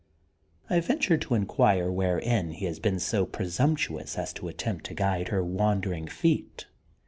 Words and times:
''I 0.71 0.79
venture 0.79 1.15
to 1.19 1.35
inquire 1.35 1.91
wherein 1.91 2.53
he 2.53 2.65
has 2.65 2.79
been 2.79 2.99
so 2.99 3.23
presumptuous 3.23 4.17
as 4.17 4.33
to 4.33 4.47
attempt 4.47 4.85
to 4.87 4.95
guide 4.95 5.27
her 5.27 5.43
wandering 5.43 6.07
feet. 6.07 6.65